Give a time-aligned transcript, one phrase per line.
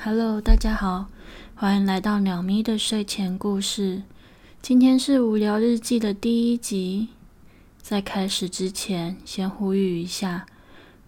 [0.00, 1.06] Hello，大家好，
[1.56, 4.04] 欢迎来到鸟咪的睡前故事。
[4.62, 7.08] 今天是无聊日记的第一集。
[7.82, 10.46] 在开始之前，先呼吁一下：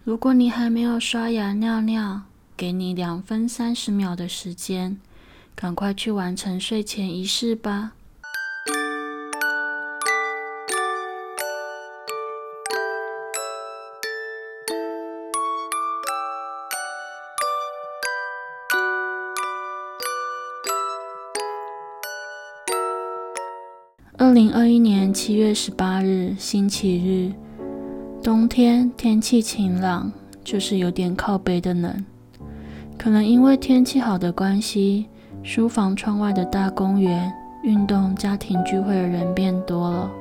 [0.03, 2.23] 如果你还没有刷牙尿尿，
[2.57, 4.99] 给你两分三十秒的时间，
[5.55, 7.93] 赶快去完成睡前仪式吧。
[24.41, 27.31] 零二一年七月十八日，星期日，
[28.23, 30.11] 冬天，天气晴朗，
[30.43, 32.03] 就是有点靠北的冷。
[32.97, 35.05] 可能因为天气好的关系，
[35.43, 40.11] 书房窗外的大公园，运动、家庭聚会的人变多了。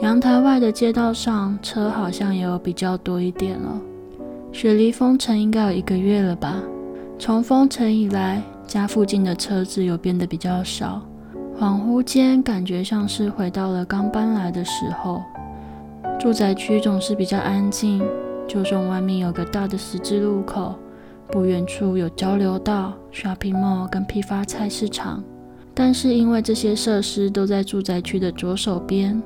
[0.00, 3.80] 阳台外的街道上，车好像也有比较多一点了。
[4.52, 6.62] 雪梨封城应该有一个月了吧？
[7.18, 11.02] 从封城以来，家附近的车子有变得比较少。
[11.58, 15.22] 恍惚间，感觉像是回到了刚搬来的时候。
[16.18, 18.02] 住宅区总是比较安静，
[18.48, 20.74] 就算外面有个大的十字路口，
[21.28, 25.22] 不远处有交流道、shopping mall 跟批发菜市场。
[25.72, 29.22] 但是因为这些设施都在住宅区的左手边，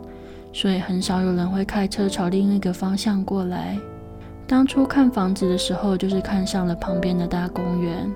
[0.53, 3.79] 所以很少有人会开车朝另一个方向过来。
[4.47, 8.11] 当初看房子的时候，就是看上了旁边的大公园，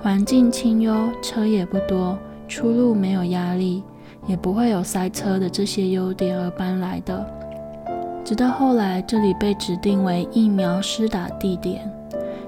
[0.00, 2.16] 环境清幽，车也不多。
[2.52, 3.82] 出入没有压力，
[4.26, 7.26] 也不会有塞车的这些优点而搬来的。
[8.22, 11.90] 直到后来，这里被指定为疫苗施打地点，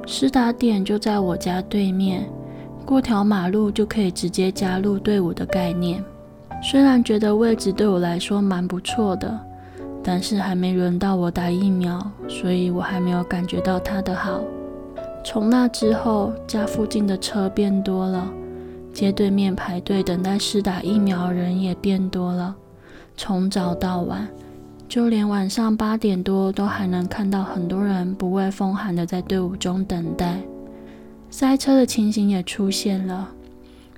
[0.06, 2.28] 施打点就在我家对面，
[2.84, 6.04] 过条马路就可以直接加入队伍的概念。
[6.62, 9.40] 虽然觉得位置对我来说蛮不错的，
[10.02, 14.42] 但是还没轮到我打疫苗，所以我还没有感觉到它的好。
[15.24, 18.28] 从那之后，家附近的车变多了。
[18.94, 22.54] 街对面排队等待施打疫苗人也变多了，
[23.16, 24.28] 从早到晚，
[24.88, 30.38] 就连晚上八点多都还能看到很多人不畏风寒的在队伍中等待。
[31.28, 33.28] 塞车的情形也出现了。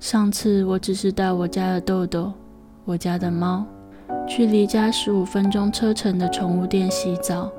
[0.00, 2.32] 上次我只是带我家的豆豆，
[2.87, 3.66] 我家的猫，
[4.26, 7.53] 去离家十五分钟车程的宠物店洗澡，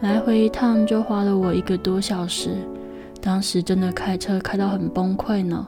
[0.00, 2.56] 来回一趟就花了我一个多小时，
[3.20, 5.64] 当时真的开车开到很崩溃呢。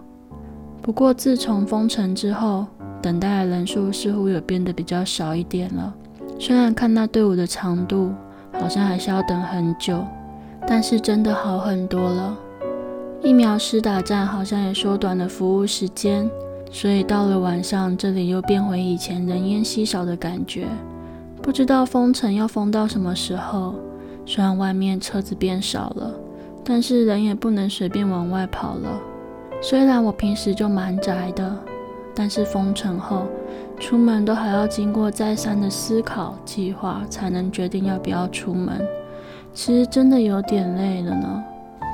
[0.85, 2.67] 不过，自从封城之后，
[3.01, 5.95] 等待的人数似乎有变得比较少一点了。
[6.39, 8.13] 虽然看那队伍的长度，
[8.53, 10.05] 好像还是要等很久，
[10.67, 12.37] 但是真的好很多了。
[13.23, 16.31] 疫苗施打站好像也缩短了服务时间，
[16.71, 20.69] 所以到了晚上，这里又变回以前人烟稀少的感觉。
[21.41, 23.75] 不知道封城要封到什么时候？
[24.27, 26.13] 虽然外面车子变少了，
[26.63, 29.01] 但是人也不能随便往外跑了。
[29.67, 31.57] 虽然我平时就蛮宅的，
[32.15, 33.27] 但是封城后
[33.81, 38.87] 出门都还要经过再三的思考计划，才能决定要不要出门。
[39.55, 41.43] 其实真的有点累了呢。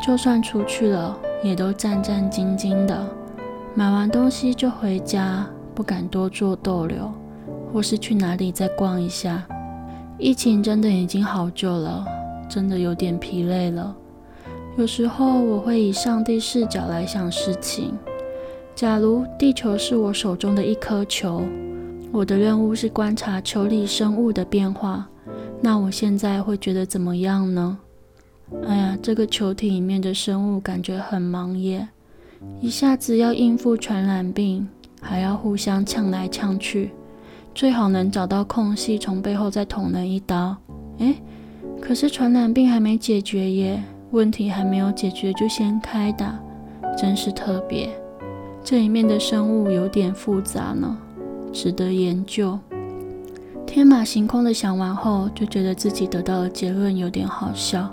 [0.05, 3.07] 就算出去了，也都战战兢兢的。
[3.73, 7.09] 买完东西就回家，不敢多做逗留，
[7.73, 9.47] 或是去哪里再逛一下。
[10.19, 12.05] 疫情真的已经好久了，
[12.49, 13.95] 真的有点疲累了。
[14.77, 17.99] 有时候我会以上帝视角来想事情。
[18.75, 21.43] 假如地球是我手中的一颗球，
[22.13, 25.07] 我的任务是观察球里生物的变化，
[25.61, 27.79] 那我现在会觉得怎么样呢？
[28.67, 31.87] 哎呀，这个球体里面的生物感觉很忙耶，
[32.61, 34.67] 一下子要应付传染病，
[35.03, 36.91] 还要互相呛来呛去，
[37.55, 40.57] 最好能找到空隙从背后再捅人一刀。
[40.99, 41.15] 哎，
[41.83, 43.83] 可是传染病还没解决耶。
[44.11, 46.39] 问题还没有解决就先开打，
[46.99, 47.89] 真是特别。
[48.65, 50.99] 这里面的生物有点复杂呢，
[51.53, 52.59] 值得研究。
[53.65, 57.89] 天马行空的想完后，就觉得自己得到的结论有点好笑。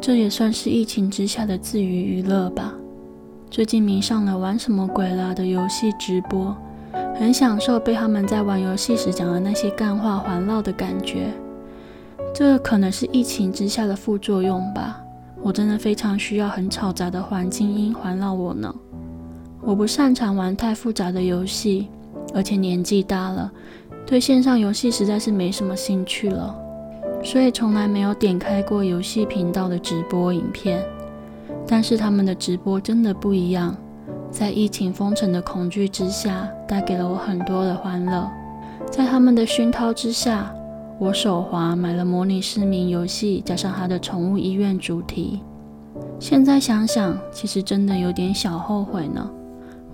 [0.00, 2.74] 这也算是疫情之下的自娱娱乐吧。
[3.50, 6.54] 最近迷上了玩什么鬼啦的游戏直播，
[7.18, 11.32] 很享受被他们在玩游戏时讲的那些干话环绕的感觉。
[12.34, 15.00] 这可能是疫情之下的副作用吧。
[15.44, 18.74] 我真的非常需要很嘈杂的环境音环绕我呢。
[19.60, 21.88] 我不擅长玩太复杂的游戏，
[22.32, 23.52] 而且年纪大了，
[24.06, 26.56] 对线上游戏实在是没什么兴趣了，
[27.22, 30.82] 所以从来没有点开过游戏频道的直播影片。
[31.66, 33.76] 但是他们的直播真的不一样，
[34.30, 38.26] 在疫情封城的恐惧之下，带给了我很多的欢乐。
[38.90, 40.50] 在他们的熏陶之下。
[40.98, 45.40] 我手滑买了模拟市民游戏，加上它的宠物医院主题。
[46.20, 49.28] 现在想想，其实真的有点小后悔呢。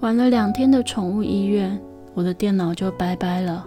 [0.00, 1.81] 玩了两天的宠物医院，
[2.14, 3.64] 我的电脑就拜拜了，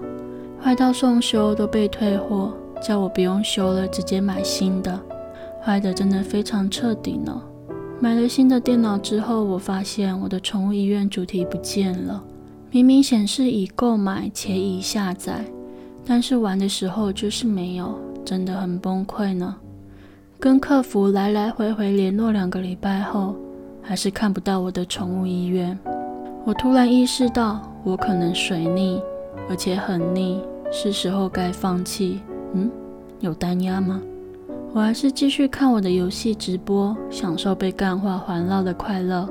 [0.61, 4.99] 坏到送修都被退货，叫我不用修了，直接买新的。
[5.63, 7.41] 坏的真的非常彻底呢。
[7.99, 12.23] 买了新的电脑之后，我发现我的宠物医院主题不见了，
[12.69, 15.45] 明明显示已购买且已下载，
[16.05, 19.55] 但是玩的时候就是没有，真的很崩溃呢。
[20.39, 23.35] 跟客服来来回回联络两个礼拜后，
[23.81, 25.77] 还是看不到我的宠物医院。
[26.45, 29.01] 我突然意识到，我可能水逆，
[29.49, 30.41] 而且很腻，
[30.71, 32.19] 是时候该放弃。
[32.53, 32.69] 嗯，
[33.21, 34.01] 有单压吗？
[34.73, 39.29] 我还是继续看我的游戏直播，享受被干化环绕的快乐。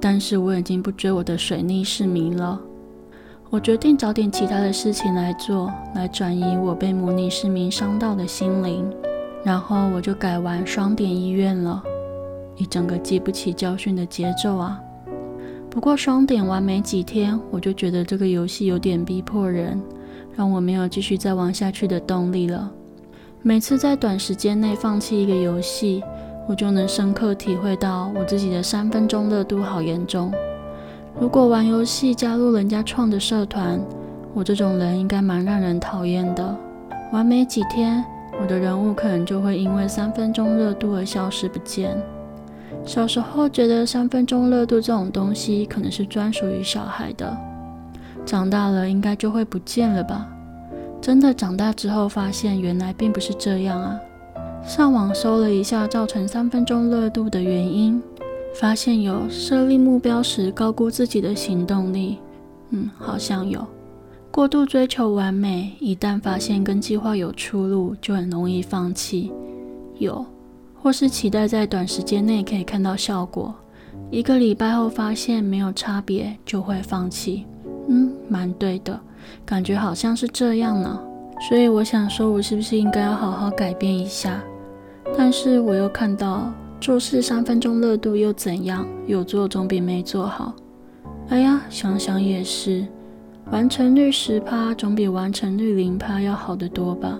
[0.00, 2.60] 但是我已经不追我的水逆市民了。
[3.54, 8.92] 我决定找点其他的事情来做，来转移我被模拟市民伤到的心灵。
[9.44, 11.80] 然后我就改玩双点医院了，
[12.56, 14.80] 一整个记不起教训的节奏啊！
[15.70, 19.80] 不过双点玩没几天，我就觉得这个游戏有点逼迫人，
[20.34, 22.68] 让我没有继续再玩下去的动力了。
[23.40, 26.02] 每次在短时间内放弃一个游戏，
[26.48, 30.32] 我就能深刻体会到我自己的三分钟热度好严重。
[31.20, 33.80] 如果玩游戏加入人家创的社团，
[34.34, 36.56] 我这种人应该蛮让人讨厌的。
[37.12, 38.04] 玩没几天。
[38.40, 41.96] 我的人物可能就会因为三分钟热度而消失不见。
[42.84, 47.32] 小时候觉得三分钟热度这种东西可能是专属于小孩的，
[48.26, 50.26] 长大了应该就会不见了吧？
[51.00, 54.00] 真的长大之后发现原来并不是这样啊！
[54.66, 58.02] 上网搜了一下造成三分钟热度的原因，
[58.54, 62.18] 发现有设立目标时高估自己的行动力，
[62.70, 63.66] 嗯，好像有。
[64.30, 69.32] 过度追求完美，一旦发现跟计划有出入，就很容易放弃。
[69.98, 70.24] 有，
[70.80, 73.54] 或是期待在短时间内可以看到效果，
[74.10, 77.44] 一个礼拜后发现没有差别，就会放弃。
[77.88, 78.98] 嗯，蛮对的，
[79.44, 81.00] 感觉好像是这样呢。
[81.48, 84.42] 所以我想说，我是不是应该要好好改变一下？
[85.16, 86.52] 但是我又看到
[86.84, 88.86] 做事三分钟热度又怎样？
[89.06, 90.52] 有做总比没做好。
[91.30, 92.86] 哎呀，想想也是。
[93.50, 97.18] 完成率十趴总比完成率零趴要好得多吧？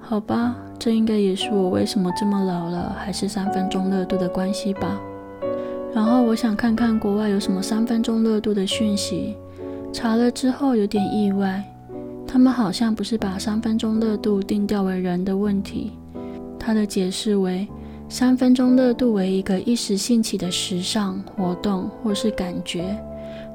[0.00, 4.98] 好吧，这应该也是我为什么这么老了还是三分钟热度的关系吧。
[5.94, 9.36] 然后我想看看国外有什么三分钟热度的讯息，
[9.92, 11.62] 查了之后有点意外，
[12.26, 15.92] 他们好像不是把三分钟热度定调为人的问题，
[16.58, 17.68] 他的解释为
[18.10, 22.98] 三分钟热度为一个一时兴起的时尚活动或是感觉。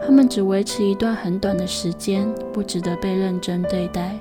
[0.06, 4.16] 他们只维持一段很短的时间，不值得被认真对待。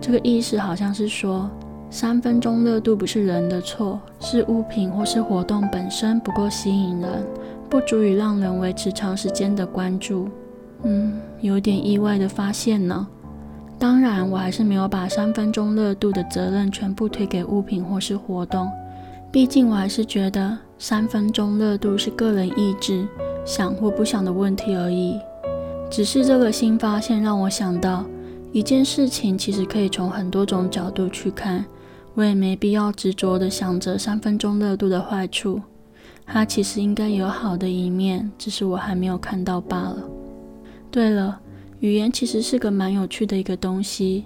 [0.00, 1.48] 这个意思好像是说，
[1.90, 7.24] 三分钟热度不是人的错，是物品或是活动本身不够吸引人，
[7.68, 10.28] 不足以让人维持长时间的关注。
[10.82, 13.06] 嗯，有点意外的发现呢。
[13.78, 18.68] 当然，我还是没有把三分钟热度的责任全部推给物品或是活动，
[19.30, 23.06] 毕竟我还是觉得三分钟热度是个人意志。
[23.48, 25.18] 想或不想的问题而已。
[25.90, 28.04] 只是这个新发现让我想到，
[28.52, 31.64] 一件事情其实可以从很多种角度去看。
[32.12, 35.62] 我也没必要执着的想着三分钟热度的坏处，
[36.26, 39.96] 它其实应该有好的一面，只是我还没有看到罢了。
[40.90, 41.40] 对了，
[41.80, 44.24] 语言其实是个蛮有趣的一个东西。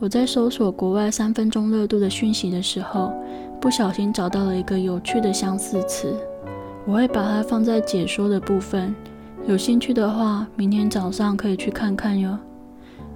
[0.00, 3.12] 我在搜索国外三分钟热度的讯息的时候，
[3.60, 6.14] 不小心找到了一个有趣的相似词。
[6.86, 8.94] 我会把它放在解说的部分，
[9.46, 12.38] 有兴趣的话，明天早上可以去看看哟。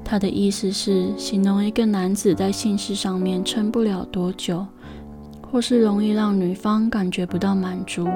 [0.05, 4.65] 它的意思是形容一个男子在性事上面撑不了多久，
[5.51, 8.09] 或是容易让女方感觉不到满足，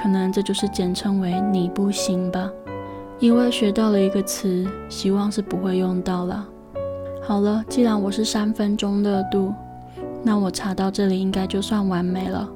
[0.00, 2.48] 可能这就是简称为“你不行”吧。
[3.18, 6.46] 意外学到了一个词，希望是不会用到了。
[7.22, 9.52] 好了，既然我是三分钟热度，
[10.22, 12.48] 那我查到这里应该就算完美了。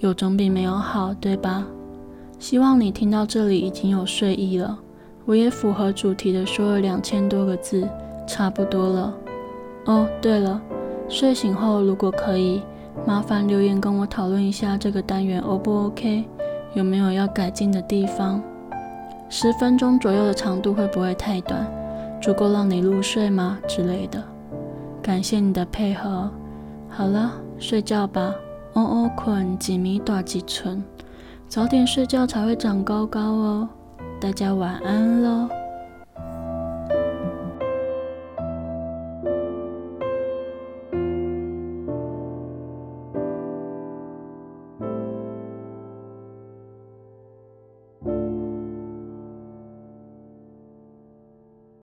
[0.00, 1.66] 有总比没有好，对吧？
[2.38, 4.78] 希望你听到这里已经有睡意了。
[5.24, 7.88] 我也符合主题的说了两千多个字，
[8.26, 9.14] 差不多了。
[9.86, 10.60] 哦，对了，
[11.08, 12.62] 睡醒后如果可以，
[13.06, 16.24] 麻烦留言跟我讨论一下这个单元 O 不 OK，
[16.74, 18.42] 有没有要改进的地方？
[19.28, 21.66] 十分钟左右的长度会不会太短？
[22.20, 23.58] 足够让你入睡吗？
[23.66, 24.22] 之类的。
[25.02, 26.30] 感谢你的配合。
[26.96, 28.34] 好了，睡觉吧。
[28.72, 30.82] 哦哦，困几米大几寸，
[31.46, 33.68] 早点睡觉才会长高高哦。
[34.18, 35.46] 大家晚安喽。